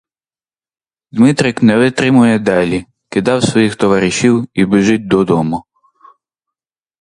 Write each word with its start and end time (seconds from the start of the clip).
Дмитрик 1.11 1.61
не 1.61 1.77
витримує 1.77 2.39
далі, 2.39 2.85
кидав 3.09 3.43
своїх 3.43 3.75
товаришів 3.75 4.47
і 4.53 4.65
біжить 4.65 5.07
додому. 5.07 5.63